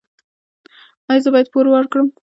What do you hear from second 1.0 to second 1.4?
ایا زه